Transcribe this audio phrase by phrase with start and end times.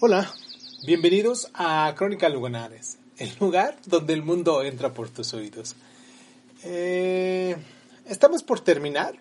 [0.00, 0.32] Hola,
[0.86, 5.74] bienvenidos a Crónica Lugonares, el lugar donde el mundo entra por tus oídos.
[6.62, 7.56] Eh,
[8.06, 9.16] estamos por terminar.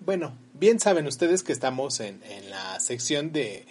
[0.00, 3.66] Bueno, bien saben ustedes que estamos en, la sección de,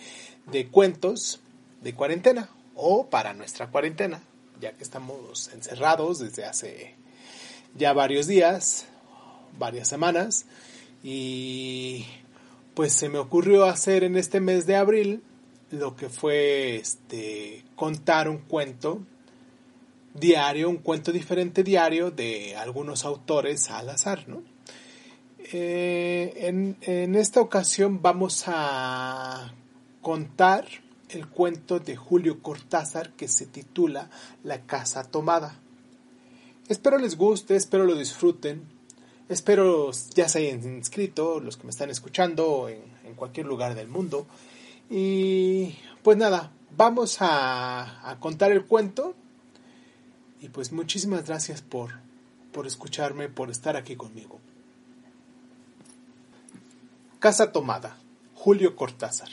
[0.52, 1.40] de cuentos
[1.82, 4.22] de cuarentena o para nuestra cuarentena,
[4.60, 6.94] ya que estamos encerrados desde hace
[7.76, 8.86] ya varios días,
[9.58, 10.46] varias semanas,
[11.04, 12.06] y
[12.76, 15.24] pues se me ocurrió hacer en este mes de abril
[15.72, 19.02] lo que fue este contar un cuento
[20.14, 24.44] diario, un cuento diferente diario de algunos autores al azar, ¿no?
[25.54, 29.54] Eh, en, en esta ocasión vamos a
[30.02, 30.66] contar
[31.10, 34.10] el cuento de Julio Cortázar que se titula
[34.44, 35.60] La casa tomada.
[36.70, 38.64] Espero les guste, espero lo disfruten,
[39.28, 43.90] espero ya se hayan inscrito los que me están escuchando en, en cualquier lugar del
[43.90, 44.26] mundo
[44.92, 49.16] y pues nada, vamos a, contar el cuento.
[50.42, 51.92] Y pues muchísimas gracias por,
[52.52, 54.40] por escucharme, por estar aquí conmigo.
[57.20, 57.98] Casa tomada.
[58.36, 59.30] Julio Cortázar.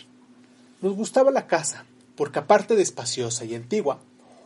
[0.80, 4.00] Nos gustaba la casa, porque aparte de espaciosa y antigua,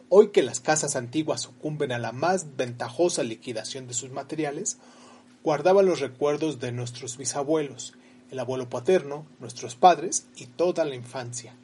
[0.09, 4.79] hoy que las casas antiguas sucumben a la más ventajosa liquidación de sus materiales,
[5.43, 7.95] guardaba los recuerdos de nuestros bisabuelos
[8.33, 11.55] el abuelo paterno, nuestros padres y toda la infancia.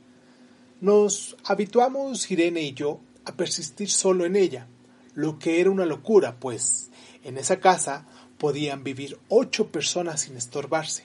[0.82, 4.68] Nos habituamos, Irene y yo, a persistir solo en ella,
[5.14, 6.90] lo que era una locura, pues
[7.24, 11.04] en esa casa podían vivir ocho personas sin estorbarse.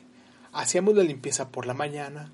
[0.52, 2.34] Hacíamos la limpieza por la mañana,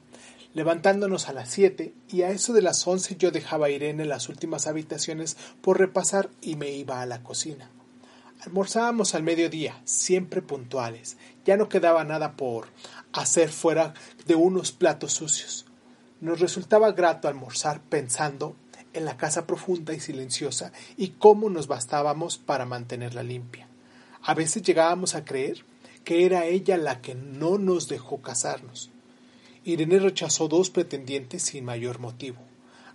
[0.56, 4.28] levantándonos a las siete, y a eso de las once yo dejaba a Irene las
[4.28, 7.70] últimas habitaciones por repasar y me iba a la cocina.
[8.42, 11.18] Almorzábamos al mediodía, siempre puntuales.
[11.44, 12.70] Ya no quedaba nada por
[13.14, 13.94] hacer fuera
[14.26, 15.66] de unos platos sucios.
[16.22, 18.56] Nos resultaba grato almorzar pensando
[18.94, 23.68] en la casa profunda y silenciosa y cómo nos bastábamos para mantenerla limpia.
[24.22, 25.64] A veces llegábamos a creer
[26.04, 28.90] que era ella la que no nos dejó casarnos.
[29.64, 32.40] Irene rechazó dos pretendientes sin mayor motivo.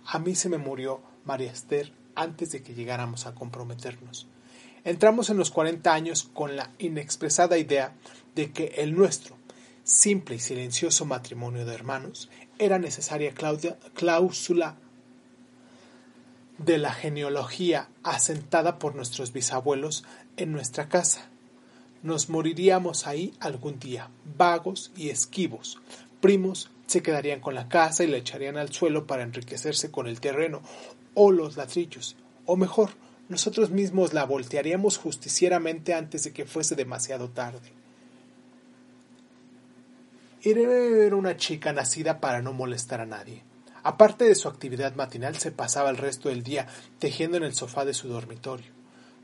[0.05, 4.27] A mí se me murió María Esther antes de que llegáramos a comprometernos.
[4.83, 7.93] Entramos en los cuarenta años con la inexpresada idea
[8.35, 9.35] de que el nuestro,
[9.85, 13.33] simple y silencioso matrimonio de hermanos, era necesaria
[13.93, 14.77] cláusula
[16.57, 20.03] de la genealogía asentada por nuestros bisabuelos
[20.37, 21.29] en nuestra casa.
[22.01, 25.79] Nos moriríamos ahí algún día, vagos y esquivos.
[26.19, 30.19] Primos se quedarían con la casa y la echarían al suelo para enriquecerse con el
[30.19, 30.61] terreno
[31.13, 32.89] o los ladrillos, o mejor,
[33.29, 37.84] nosotros mismos la voltearíamos justicieramente antes de que fuese demasiado tarde.
[40.45, 43.41] Irene era una chica nacida para no molestar a nadie.
[43.81, 46.67] Aparte de su actividad matinal, se pasaba el resto del día
[46.99, 48.71] tejiendo en el sofá de su dormitorio.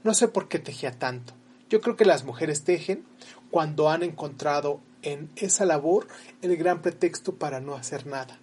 [0.04, 1.34] No sé por qué tejía tanto.
[1.70, 3.06] Yo creo que las mujeres tejen
[3.52, 6.08] cuando han encontrado en esa labor
[6.42, 8.40] el gran pretexto para no hacer nada.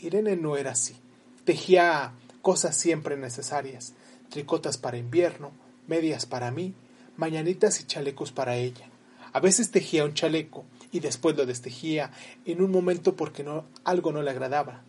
[0.00, 0.96] Irene no era así.
[1.44, 3.94] Tejía cosas siempre necesarias,
[4.28, 5.52] tricotas para invierno,
[5.86, 6.74] medias para mí,
[7.16, 8.88] mañanitas y chalecos para ella.
[9.32, 12.12] A veces tejía un chaleco y después lo destejía
[12.44, 13.44] en un momento porque
[13.84, 14.82] algo no le agradaba.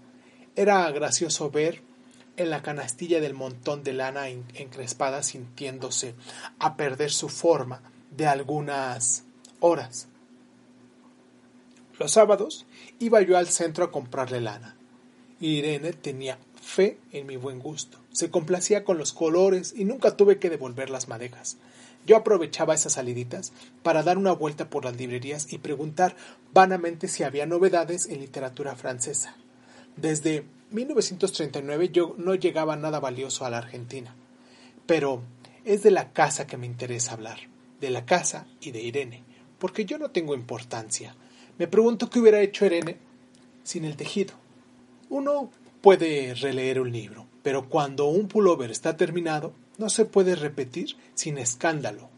[0.56, 1.82] Era gracioso ver
[2.36, 6.14] en la canastilla del montón de lana encrespada sintiéndose
[6.60, 7.82] a perder su forma
[8.16, 9.24] de algunas
[9.60, 10.08] horas.
[12.00, 12.66] Los sábados
[13.00, 14.76] iba yo al centro a comprarle lana.
[15.40, 17.98] Irene tenía fe en mi buen gusto.
[18.12, 21.58] Se complacía con los colores y nunca tuve que devolver las madejas.
[22.06, 26.16] Yo aprovechaba esas saliditas para dar una vuelta por las librerías y preguntar
[26.54, 29.36] vanamente si había novedades en literatura francesa.
[29.96, 34.16] Desde 1939 yo no llegaba nada valioso a la Argentina.
[34.86, 35.22] Pero
[35.64, 37.38] es de la casa que me interesa hablar,
[37.80, 39.24] de la casa y de Irene,
[39.60, 41.16] porque yo no tengo importancia.
[41.58, 42.98] Me pregunto qué hubiera hecho Irene
[43.64, 44.34] sin el tejido.
[45.10, 45.52] Uno
[45.82, 51.38] puede releer un libro, pero cuando un pullover está terminado, no se puede repetir sin
[51.38, 52.10] escándalo.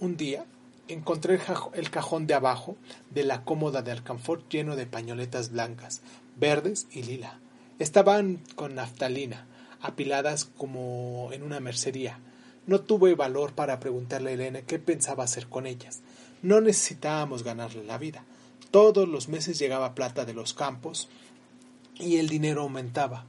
[0.00, 0.46] Un día
[0.88, 1.38] encontré
[1.74, 2.76] el, cajón de abajo
[3.10, 6.02] de la cómoda de alcanfor lleno de pañoletas blancas,
[6.36, 7.38] verdes y lila.
[7.78, 9.46] Estaban con naftalina,
[9.80, 12.18] apiladas como en una mercería.
[12.66, 16.00] No tuve valor para preguntarle a Elena qué pensaba hacer con ellas.
[16.42, 18.24] No necesitábamos ganarle la vida.
[18.70, 21.08] Todos los meses llegaba plata de los campos
[21.96, 23.26] y el dinero aumentaba.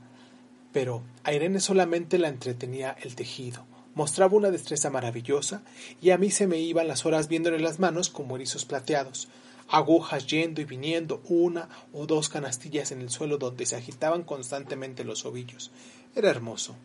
[0.76, 3.66] Pero a Irene solamente la entretenía el tejido.
[3.94, 5.64] Mostraba una destreza maravillosa
[6.02, 9.30] y a mí se me iban las horas viéndole las manos como erizos plateados,
[9.70, 15.06] agujas yendo y viniendo, una o dos canastillas en el suelo donde se agitaban constantemente
[15.06, 15.72] los ovillos.
[16.14, 16.76] Era hermoso.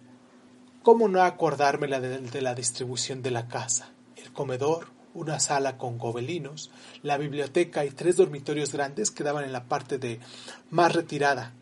[0.85, 3.91] ¿Cómo no acordarme de, de la distribución de la casa?
[4.15, 6.71] El comedor, una sala con gobelinos,
[7.03, 10.21] la biblioteca y tres dormitorios grandes quedaban en la parte de
[10.71, 11.55] más retirada,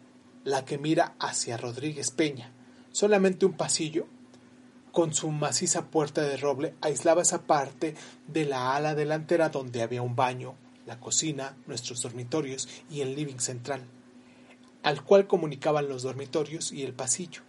[0.49, 2.51] la que mira hacia Rodríguez Peña.
[2.91, 4.07] Solamente un pasillo,
[4.93, 7.95] con su maciza puerta de roble, aislaba esa parte
[8.27, 10.55] de la ala delantera donde había un baño,
[10.87, 13.83] la cocina, nuestros dormitorios y el living central,
[14.83, 17.43] al cual comunicaban los dormitorios y el pasillo.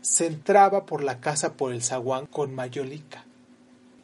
[0.00, 3.24] Se entraba por la casa por el zaguán con mayolica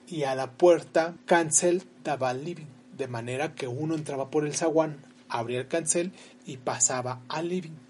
[0.08, 2.66] y a la puerta cancel daba al living,
[2.96, 6.12] de manera que uno entraba por el zaguán, abría el cancel
[6.44, 7.87] y pasaba al living.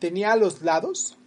[0.00, 1.18] Tenía a los lados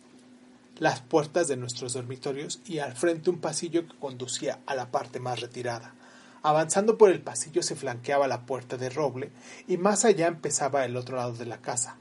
[0.79, 5.19] las puertas de nuestros dormitorios y al frente un pasillo que conducía a la parte
[5.19, 5.93] más retirada.
[6.41, 9.31] Avanzando por el pasillo se flanqueaba la puerta de roble
[9.67, 11.97] y más allá empezaba el otro lado de la casa.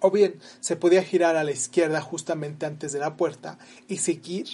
[0.00, 4.48] O bien se podía girar a la izquierda justamente antes de la puerta y seguir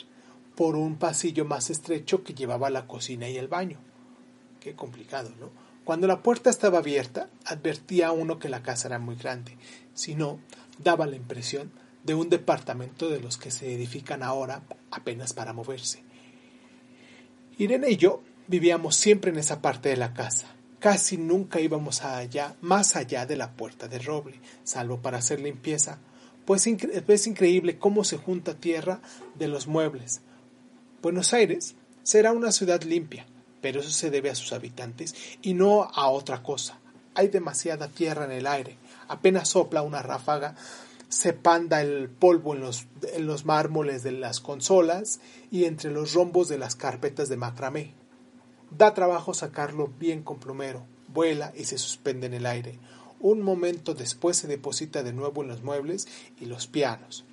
[0.54, 3.78] por un pasillo más estrecho que llevaba a la cocina y el baño.
[4.60, 5.63] Qué complicado, ¿no?
[5.84, 9.56] Cuando la puerta estaba abierta, advertía a uno que la casa era muy grande.
[9.92, 10.40] Si no,
[10.78, 11.70] daba la impresión
[12.04, 16.02] de un departamento de los que se edifican ahora apenas para moverse.
[17.58, 20.48] Irene y yo vivíamos siempre en esa parte de la casa.
[20.80, 25.98] Casi nunca íbamos allá, más allá de la puerta de roble, salvo para hacer limpieza,
[26.44, 29.00] pues es increíble cómo se junta tierra
[29.34, 30.20] de los muebles,
[31.04, 33.26] Buenos Aires será una ciudad limpia,
[33.64, 36.78] pero eso se debe a sus habitantes y no a otra cosa.
[37.14, 38.76] Hay demasiada tierra en el aire,
[39.08, 40.54] apenas sopla una ráfaga,
[41.08, 45.20] se panda el polvo en los, en los mármoles de las consolas
[45.50, 47.94] y entre los rombos de las carpetas de macramé.
[48.70, 52.78] Da trabajo sacarlo bien con plumero, vuela y se suspende en el aire.
[53.18, 56.06] Un momento después se deposita de nuevo en los muebles
[56.38, 57.24] y los pianos.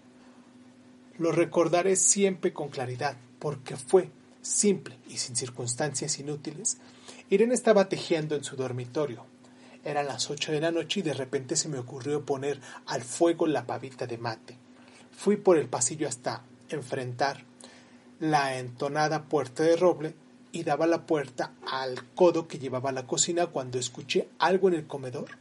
[1.18, 4.12] Lo recordaré siempre con claridad, porque fue
[4.42, 6.78] simple y sin circunstancias inútiles.
[7.30, 9.26] Irene estaba tejiendo en su dormitorio.
[9.84, 13.48] Eran las ocho de la noche y de repente se me ocurrió poner al fuego
[13.48, 14.58] la pavita de mate.
[15.12, 17.44] Fui por el pasillo hasta enfrentar
[18.20, 20.14] la entonada puerta de roble
[20.52, 24.76] y daba la puerta al codo que llevaba a la cocina cuando escuché algo en
[24.76, 25.38] el comedor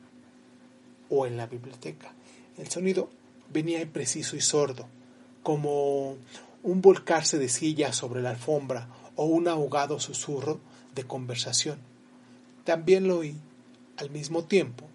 [1.11, 2.13] o en la biblioteca.
[2.57, 3.11] El sonido
[3.53, 4.87] venía impreciso y sordo,
[5.43, 6.17] como
[6.63, 10.61] un volcarse de silla sobre la alfombra o un ahogado susurro
[10.95, 11.79] de conversación.
[12.65, 13.37] También lo oí
[13.97, 14.87] al mismo tiempo,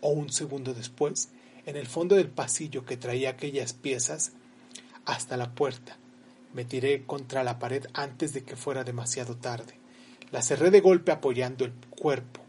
[0.00, 1.30] o un segundo después,
[1.66, 4.32] en el fondo del pasillo que traía aquellas piezas
[5.04, 5.96] hasta la puerta.
[6.54, 9.74] Me tiré contra la pared antes de que fuera demasiado tarde.
[10.30, 12.40] La cerré de golpe apoyando el cuerpo.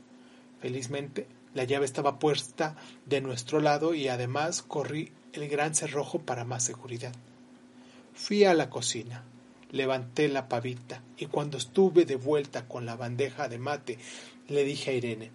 [0.61, 6.45] Felizmente, la llave estaba puesta de nuestro lado y además corrí el gran cerrojo para
[6.45, 7.13] más seguridad.
[8.19, 9.23] Fui a la cocina,
[9.71, 13.97] levanté la pavita y cuando estuve de vuelta con la bandeja de mate,
[14.49, 15.31] le dije a Irene,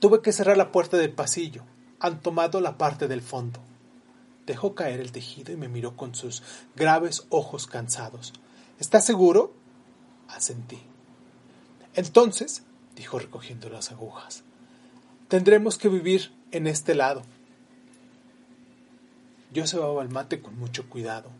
[0.00, 1.62] tuve que cerrar la puerta del pasillo,
[2.00, 3.60] han tomado la parte del fondo.
[4.46, 6.42] Dejó caer el tejido y me miró con sus
[6.74, 8.32] graves ojos cansados.
[8.80, 9.54] ¿Estás seguro?
[10.28, 10.82] Asentí.
[11.94, 12.64] Entonces,
[12.96, 14.42] dijo recogiendo las agujas,
[15.28, 17.22] tendremos que vivir en este lado.
[19.52, 21.30] Yo cebaba el mate con mucho cuidado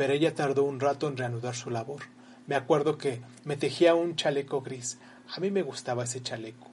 [0.00, 2.04] pero ella tardó un rato en reanudar su labor.
[2.46, 4.96] Me acuerdo que me tejía un chaleco gris.
[5.28, 6.68] A mí me gustaba ese chaleco.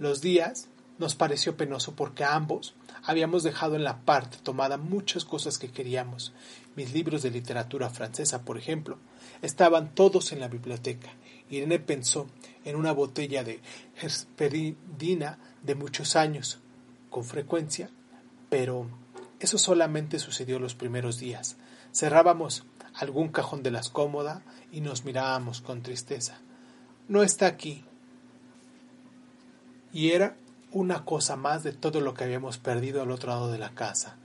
[0.00, 0.66] Los días
[0.98, 6.32] nos pareció penoso porque ambos habíamos dejado en la parte tomada muchas cosas que queríamos.
[6.74, 8.98] Mis libros de literatura francesa, por ejemplo,
[9.42, 11.10] estaban todos en la biblioteca.
[11.50, 12.26] Irene pensó
[12.64, 13.60] en una botella de
[14.02, 16.58] Hesperidina de muchos años,
[17.10, 17.90] con frecuencia,
[18.48, 18.88] pero
[19.38, 21.56] eso solamente sucedió los primeros días.
[21.92, 24.42] Cerrábamos algún cajón de las cómodas
[24.72, 26.38] y nos mirábamos con tristeza.
[27.08, 27.84] No está aquí.
[29.92, 30.36] Y era
[30.72, 34.16] una cosa más de todo lo que habíamos perdido al otro lado de la casa.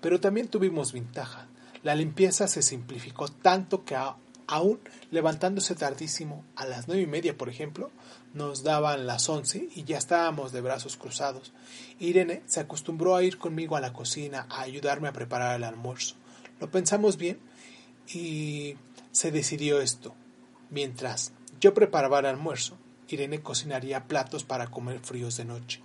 [0.00, 1.46] Pero también tuvimos ventaja.
[1.82, 3.96] La limpieza se simplificó tanto que
[4.46, 7.90] aún levantándose tardísimo, a las nueve y media, por ejemplo,
[8.34, 11.52] nos daban las once y ya estábamos de brazos cruzados.
[11.98, 16.16] Irene se acostumbró a ir conmigo a la cocina a ayudarme a preparar el almuerzo.
[16.62, 17.40] Lo pensamos bien
[18.14, 18.76] y
[19.10, 20.14] se decidió esto.
[20.70, 22.78] Mientras yo preparaba el almuerzo,
[23.08, 25.80] Irene cocinaría platos para comer fríos de noche.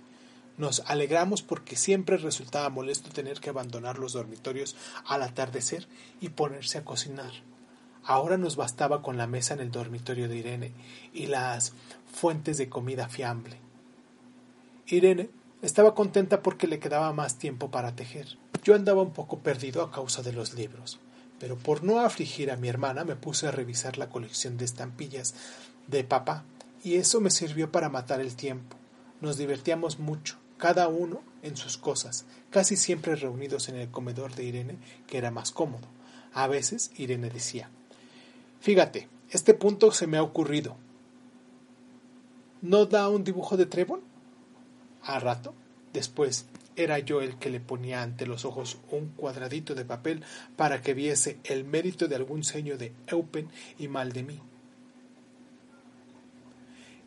[0.56, 5.88] Nos alegramos porque siempre resultaba molesto tener que abandonar los dormitorios al atardecer
[6.20, 7.32] y ponerse a cocinar.
[8.04, 10.72] Ahora nos bastaba con la mesa en el dormitorio de Irene
[11.12, 11.72] y las
[12.06, 13.58] fuentes de comida fiambre.
[14.86, 15.28] Irene
[15.60, 18.38] estaba contenta porque le quedaba más tiempo para tejer.
[18.68, 20.98] Yo andaba un poco perdido a causa de los libros,
[21.40, 25.32] pero por no afligir a mi hermana me puse a revisar la colección de estampillas
[25.86, 26.44] de papá
[26.84, 28.76] y eso me sirvió para matar el tiempo.
[29.22, 34.44] Nos divertíamos mucho, cada uno en sus cosas, casi siempre reunidos en el comedor de
[34.44, 35.88] Irene, que era más cómodo.
[36.34, 37.70] A veces Irene decía
[38.60, 40.76] Fíjate, este punto se me ha ocurrido.
[42.60, 44.02] ¿No da un dibujo de Trébol?
[45.04, 45.54] A rato,
[45.94, 46.44] después,
[46.78, 50.22] era yo el que le ponía ante los ojos un cuadradito de papel
[50.56, 54.40] para que viese el mérito de algún seño de Eupen y mal de mí.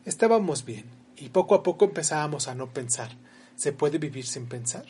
[0.04, 0.84] Estábamos bien,
[1.16, 3.10] y poco a poco empezábamos a no pensar.
[3.56, 4.84] ¿Se puede vivir sin pensar?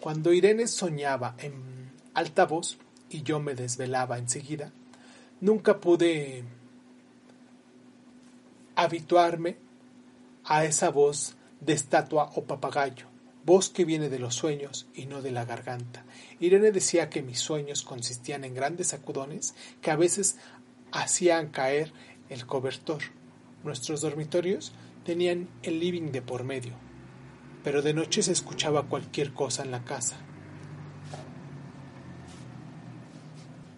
[0.00, 2.78] Cuando Irene soñaba en alta voz
[3.08, 4.72] y yo me desvelaba enseguida,
[5.40, 6.44] nunca pude
[8.74, 9.56] habituarme
[10.44, 13.06] a esa voz de estatua o papagayo,
[13.48, 16.04] voz que viene de los sueños y no de la garganta.
[16.38, 20.36] Irene decía que mis sueños consistían en grandes sacudones que a veces
[20.92, 21.90] hacían caer
[22.28, 23.00] el cobertor.
[23.64, 26.74] Nuestros dormitorios tenían el living de por medio,
[27.64, 30.18] pero de noche se escuchaba cualquier cosa en la casa.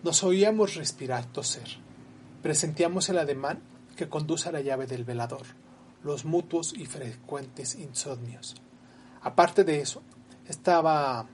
[0.03, 1.77] Nos oíamos respirar, toser.
[2.43, 3.62] Presentíamos el ademán
[3.95, 5.47] que conduce a la llave del velador,
[6.03, 8.61] los mutuos y frecuentes insomnios.
[9.23, 10.03] Aparte de eso,
[10.49, 11.27] estaba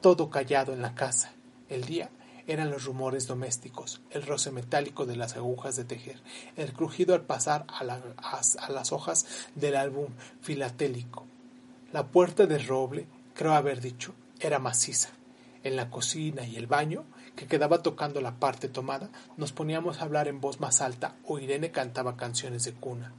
[0.00, 1.32] todo callado en la casa.
[1.68, 2.10] El día
[2.46, 6.20] eran los rumores domésticos, el roce metálico de las agujas de tejer,
[6.56, 10.06] el crujido al pasar a, las hojas del álbum
[10.40, 11.26] filatélico.
[11.92, 15.10] La puerta de roble, creo haber dicho, era maciza.
[15.62, 17.04] En la cocina y el baño
[17.36, 21.38] que quedaba tocando la parte tomada, nos poníamos a hablar en voz más alta o
[21.38, 23.12] Irene cantaba canciones de cuna.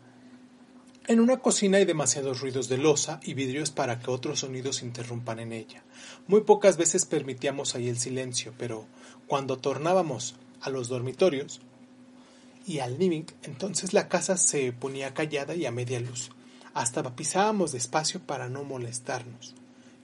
[1.11, 5.39] En una cocina hay demasiados ruidos de losa y vidrios para que otros sonidos interrumpan
[5.39, 5.83] en ella.
[6.27, 8.87] Muy pocas veces permitíamos ahí el silencio, pero
[9.27, 11.59] cuando tornábamos a los dormitorios
[12.65, 16.29] y al living, entonces la casa se ponía callada y a media luz.
[16.73, 19.53] Hasta pisábamos despacio para no molestarnos.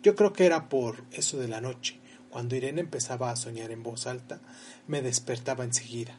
[0.04, 2.02] Yo creo que era por eso de la noche.
[2.30, 4.42] Cuando Irene empezaba a soñar en voz alta,
[4.88, 6.18] me despertaba enseguida.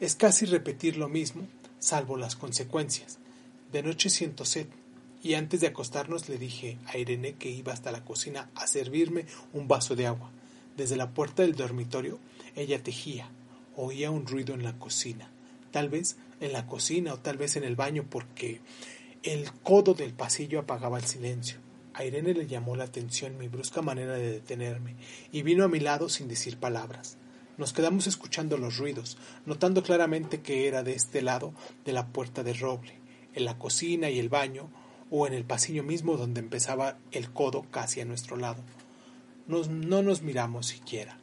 [0.00, 1.46] Es casi repetir lo mismo,
[1.78, 3.18] salvo las consecuencias.
[3.72, 4.66] De noche siento sed,
[5.22, 9.26] y antes de acostarnos le dije a Irene que iba hasta la cocina a servirme
[9.52, 10.30] un vaso de agua.
[10.76, 12.18] Desde la puerta del dormitorio
[12.56, 13.30] ella tejía.
[13.76, 15.30] Oía un ruido en la cocina.
[15.70, 18.60] Tal vez en la cocina o tal vez en el baño porque
[19.22, 21.58] el codo del pasillo apagaba el silencio.
[21.94, 24.96] A Irene le llamó la atención mi brusca manera de detenerme,
[25.32, 27.18] y vino a mi lado sin decir palabras.
[27.58, 31.52] Nos quedamos escuchando los ruidos, notando claramente que era de este lado
[31.84, 32.99] de la puerta de roble,
[33.34, 34.68] en la cocina y el baño,
[35.10, 38.62] o en el pasillo mismo donde empezaba el codo casi a nuestro lado.
[39.46, 41.18] no nos miramos siquiera.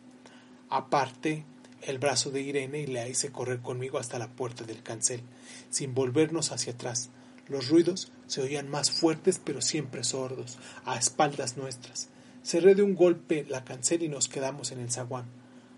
[0.70, 1.46] Aparte
[1.82, 5.22] el brazo de Irene y le hice correr conmigo hasta la puerta del cancel,
[5.70, 7.10] sin volvernos hacia atrás,
[7.48, 12.10] los ruidos se oían más fuertes pero siempre sordos, a espaldas nuestras.
[12.44, 15.26] Cerré de un golpe la cancel y nos quedamos en el zaguán.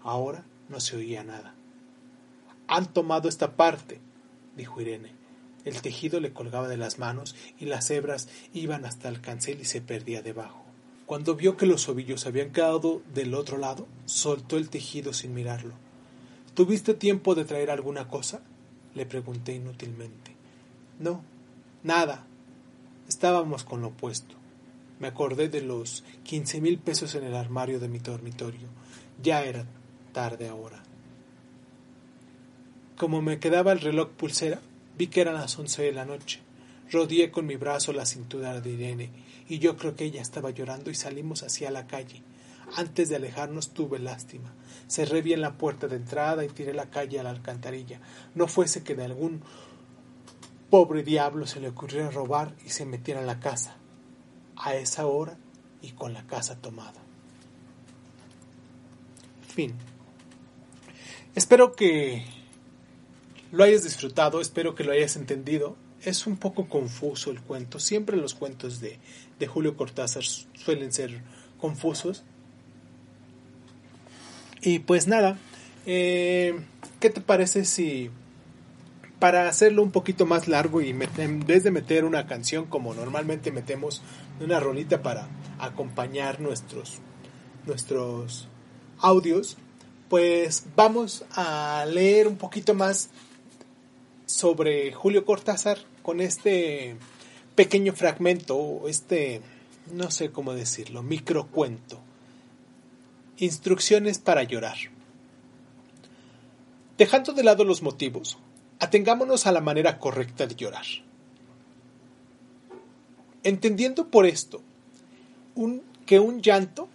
[0.01, 1.53] Ahora no se oía nada.
[2.67, 4.00] Han tomado esta parte,
[4.55, 5.19] dijo Irene.
[5.66, 9.66] El tejido le colgaba de las manos y las hebras iban hasta el cancel y
[9.66, 10.63] se perdía debajo.
[11.06, 15.74] Cuando vio que los ovillos habían quedado del otro lado, soltó el tejido sin mirarlo.
[16.54, 18.42] ¿Tuviste tiempo de traer alguna cosa?
[18.96, 20.36] le pregunté inútilmente.
[21.00, 21.24] No,
[21.84, 22.25] Nada.
[23.08, 24.36] Estábamos con lo opuesto.
[25.00, 28.68] Me acordé de los quince mil pesos en el armario de mi dormitorio.
[29.22, 29.66] Ya era
[30.12, 30.84] tarde ahora.
[32.98, 34.60] Como me quedaba el reloj pulsera,
[35.00, 36.41] vi que eran las once de la noche.
[36.91, 39.10] Rodeé con mi brazo la cintura de Irene
[39.48, 42.22] y yo creo que ella estaba llorando y salimos hacia la calle.
[42.75, 44.53] Antes de alejarnos tuve lástima.
[44.88, 48.01] Cerré bien la puerta de entrada y tiré la calle a la alcantarilla.
[48.36, 49.41] No fuese que de algún
[50.70, 53.77] Pobre diablo se le ocurrió robar y se metiera en la casa,
[54.56, 55.36] a esa hora
[55.82, 57.01] y con la casa tomada.
[59.48, 59.74] Fin.
[61.34, 62.24] Espero que
[63.51, 65.75] lo hayas disfrutado, espero que lo hayas entendido.
[66.01, 67.79] Es un poco confuso el cuento.
[67.79, 69.00] Siempre los cuentos de,
[69.38, 71.22] de Julio Cortázar suelen ser
[71.60, 72.24] confusos.
[74.62, 75.38] Y pues nada,
[75.86, 76.60] eh,
[77.00, 78.12] ¿qué te parece si
[79.20, 83.51] para hacerlo un poquito más largo y en vez de meter una canción como normalmente
[83.51, 84.01] metemos
[84.39, 85.27] una rolita para
[85.60, 87.00] acompañar nuestros
[87.65, 88.48] nuestros
[89.00, 89.58] audios,
[90.10, 93.10] pues vamos a leer un poquito más
[94.29, 96.95] sobre Julio Cortázar con este
[97.55, 99.41] pequeño fragmento, este,
[99.91, 102.00] no sé cómo decirlo, microcuento.
[103.38, 104.77] Instrucciones para llorar.
[106.98, 108.38] Dejando de lado los motivos,
[108.79, 110.86] atengámonos a la manera correcta de llorar.
[113.41, 114.62] Entendiendo por esto
[116.05, 116.88] que un llanto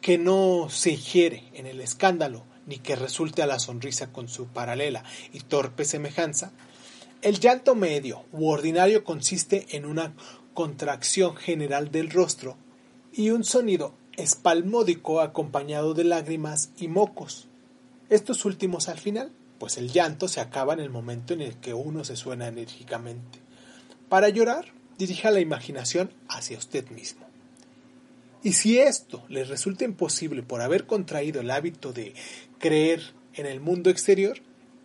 [0.00, 4.46] que no se ingiere en el escándalo ni que resulte a la sonrisa con su
[4.46, 6.52] paralela y torpe semejanza,
[7.22, 10.12] el llanto medio u ordinario consiste en una
[10.54, 12.56] contracción general del rostro
[13.12, 17.48] y un sonido espalmódico acompañado de lágrimas y mocos.
[18.10, 21.74] Estos últimos al final, pues el llanto se acaba en el momento en el que
[21.74, 23.38] uno se suena enérgicamente.
[24.08, 24.66] Para llorar,
[24.98, 27.26] dirija la imaginación hacia usted mismo.
[28.42, 32.14] Y si esto le resulta imposible por haber contraído el hábito de
[32.58, 33.00] creer
[33.34, 34.38] en el mundo exterior,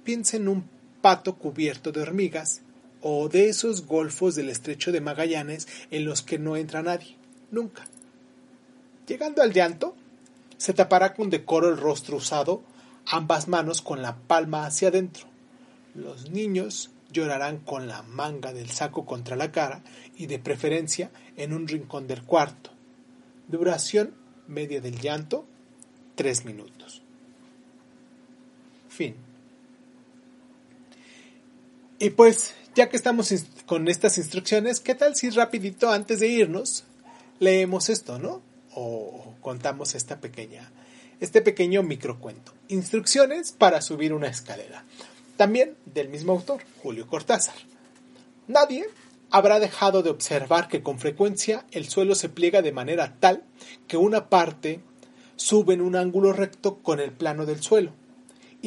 [0.03, 0.76] piense en un
[1.07, 2.63] pato cubierto de hormigas
[2.99, 7.15] o de esos golfos del estrecho de Magallanes en los que no entra nadie,
[7.49, 7.85] nunca.
[9.07, 9.95] Llegando al llanto,
[10.57, 12.61] se tapará con decoro el rostro usado,
[13.05, 15.27] ambas manos con la palma hacia adentro.
[15.95, 19.83] Los niños llorarán con la manga del saco contra la cara
[20.17, 22.71] y de preferencia en un rincón del cuarto.
[23.47, 24.13] Duración
[24.49, 25.45] media del llanto,
[26.15, 27.01] tres minutos.
[28.89, 29.26] Fin.
[31.99, 33.33] Y pues, ya que estamos
[33.65, 36.83] con estas instrucciones, ¿qué tal si rapidito antes de irnos
[37.39, 38.41] leemos esto, ¿no?
[38.75, 40.71] O contamos esta pequeña,
[41.19, 42.53] este pequeño microcuento.
[42.67, 44.85] Instrucciones para subir una escalera.
[45.37, 47.55] También del mismo autor, Julio Cortázar.
[48.47, 48.85] Nadie
[49.31, 53.43] habrá dejado de observar que con frecuencia el suelo se pliega de manera tal
[53.87, 54.81] que una parte
[55.35, 57.91] sube en un ángulo recto con el plano del suelo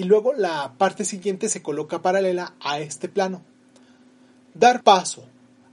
[0.01, 3.43] y luego la parte siguiente se coloca paralela a este plano.
[4.55, 5.27] Dar paso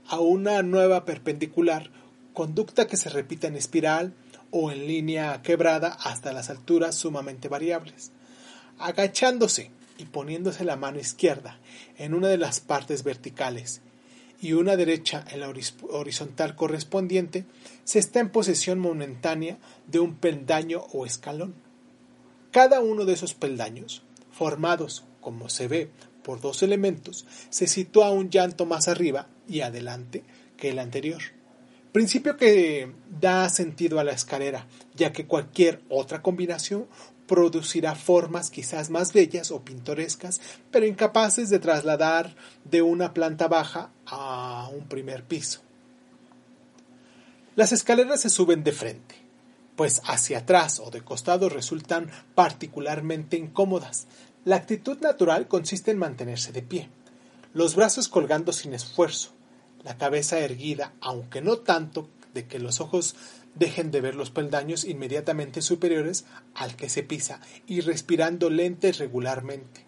[0.06, 1.90] a una nueva perpendicular,
[2.34, 4.12] conducta que se repita en espiral
[4.50, 8.12] o en línea quebrada hasta las alturas sumamente variables.
[8.78, 11.58] Agachándose y poniéndose la mano izquierda
[11.96, 13.80] en una de las partes verticales
[14.42, 15.50] y una derecha en la
[15.88, 17.46] horizontal correspondiente,
[17.84, 21.54] se está en posesión momentánea de un peldaño o escalón.
[22.50, 24.02] Cada uno de esos peldaños,
[24.38, 25.90] formados, como se ve,
[26.22, 30.22] por dos elementos, se sitúa un llanto más arriba y adelante
[30.56, 31.20] que el anterior.
[31.90, 36.86] Principio que da sentido a la escalera, ya que cualquier otra combinación
[37.26, 43.90] producirá formas quizás más bellas o pintorescas, pero incapaces de trasladar de una planta baja
[44.06, 45.60] a un primer piso.
[47.56, 49.16] Las escaleras se suben de frente,
[49.78, 54.06] pues hacia atrás o de costado resultan particularmente incómodas.
[54.48, 56.88] La actitud natural consiste en mantenerse de pie,
[57.52, 59.32] los brazos colgando sin esfuerzo,
[59.84, 63.14] la cabeza erguida, aunque no tanto de que los ojos
[63.56, 68.92] dejen de ver los peldaños inmediatamente superiores al que se pisa y respirando lenta y
[68.92, 69.84] regularmente.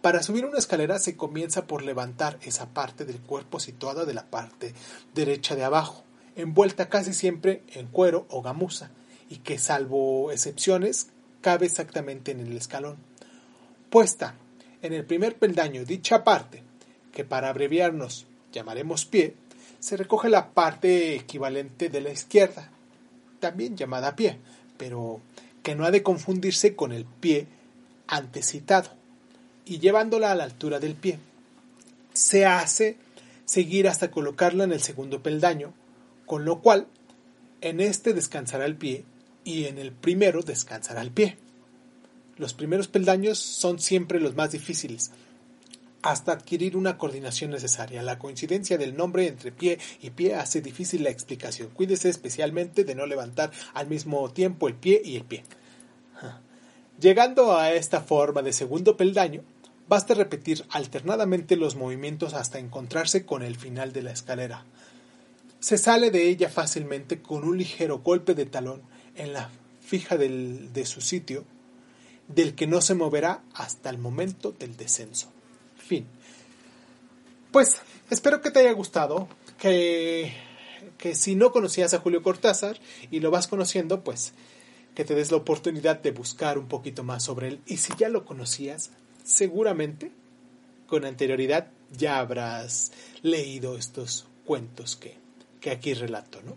[0.00, 4.24] Para subir una escalera se comienza por levantar esa parte del cuerpo situada de la
[4.24, 4.72] parte
[5.14, 6.02] derecha de abajo,
[6.34, 8.90] envuelta casi siempre en cuero o gamuza,
[9.28, 11.08] y que, salvo excepciones,
[11.42, 13.11] cabe exactamente en el escalón.
[13.92, 14.36] Puesta
[14.80, 16.62] en el primer peldaño dicha parte,
[17.12, 19.34] que para abreviarnos llamaremos pie,
[19.80, 22.70] se recoge la parte equivalente de la izquierda,
[23.38, 24.38] también llamada pie,
[24.78, 25.20] pero
[25.62, 27.48] que no ha de confundirse con el pie
[28.06, 28.88] antecitado,
[29.66, 31.18] y llevándola a la altura del pie.
[32.14, 32.96] Se hace
[33.44, 35.74] seguir hasta colocarla en el segundo peldaño,
[36.24, 36.86] con lo cual
[37.60, 39.04] en este descansará el pie
[39.44, 41.36] y en el primero descansará el pie.
[42.36, 45.10] Los primeros peldaños son siempre los más difíciles,
[46.02, 48.02] hasta adquirir una coordinación necesaria.
[48.02, 51.68] La coincidencia del nombre entre pie y pie hace difícil la explicación.
[51.70, 55.44] Cuídese especialmente de no levantar al mismo tiempo el pie y el pie.
[57.00, 59.42] Llegando a esta forma de segundo peldaño,
[59.88, 64.64] basta repetir alternadamente los movimientos hasta encontrarse con el final de la escalera.
[65.60, 68.82] Se sale de ella fácilmente con un ligero golpe de talón
[69.16, 71.44] en la fija de su sitio
[72.34, 75.30] del que no se moverá hasta el momento del descenso.
[75.76, 76.06] Fin.
[77.50, 77.76] Pues
[78.10, 80.32] espero que te haya gustado, que,
[80.98, 82.78] que si no conocías a Julio Cortázar
[83.10, 84.32] y lo vas conociendo, pues
[84.94, 87.60] que te des la oportunidad de buscar un poquito más sobre él.
[87.66, 88.90] Y si ya lo conocías,
[89.24, 90.12] seguramente
[90.86, 92.92] con anterioridad ya habrás
[93.22, 95.16] leído estos cuentos que,
[95.60, 96.56] que aquí relato, ¿no?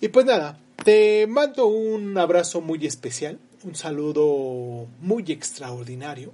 [0.00, 6.32] Y pues nada, te mando un abrazo muy especial, un saludo muy extraordinario.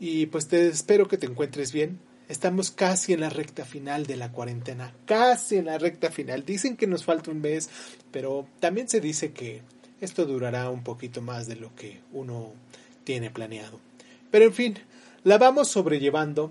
[0.00, 2.00] Y pues te espero que te encuentres bien.
[2.28, 6.44] Estamos casi en la recta final de la cuarentena, casi en la recta final.
[6.44, 7.68] Dicen que nos falta un mes,
[8.10, 9.62] pero también se dice que
[10.00, 12.52] esto durará un poquito más de lo que uno
[13.04, 13.78] tiene planeado.
[14.30, 14.78] Pero en fin,
[15.24, 16.50] la vamos sobrellevando.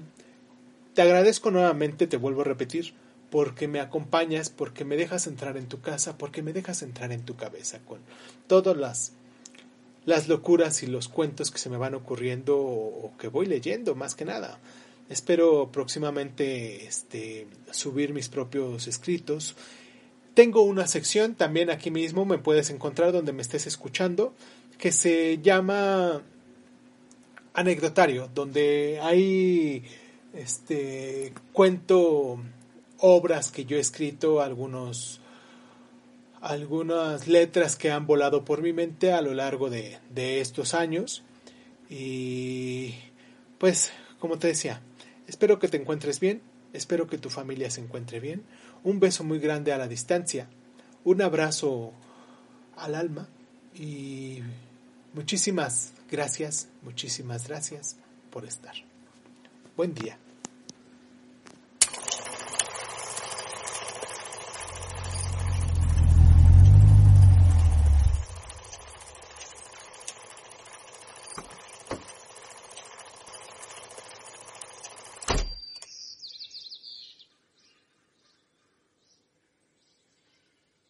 [0.93, 2.93] Te agradezco nuevamente, te vuelvo a repetir,
[3.29, 7.23] porque me acompañas, porque me dejas entrar en tu casa, porque me dejas entrar en
[7.23, 7.99] tu cabeza con
[8.47, 9.13] todas las,
[10.05, 14.15] las locuras y los cuentos que se me van ocurriendo o, que voy leyendo más
[14.15, 14.59] que nada.
[15.09, 19.55] Espero próximamente este, subir mis propios escritos.
[20.33, 24.33] Tengo una sección también aquí mismo, me puedes encontrar donde me estés escuchando,
[24.77, 26.21] que se llama
[27.53, 29.83] anecdotario, donde hay
[30.33, 32.39] este cuento
[32.99, 35.20] obras que yo he escrito, algunos,
[36.41, 41.23] algunas letras que han volado por mi mente a lo largo de, de estos años.
[41.89, 42.95] Y
[43.57, 44.81] pues, como te decía,
[45.27, 46.41] espero que te encuentres bien,
[46.73, 48.43] espero que tu familia se encuentre bien.
[48.83, 50.49] Un beso muy grande a la distancia,
[51.03, 51.93] un abrazo
[52.75, 53.29] al alma
[53.75, 54.39] y
[55.13, 57.97] muchísimas gracias, muchísimas gracias
[58.31, 58.73] por estar.
[59.75, 60.17] Buen día.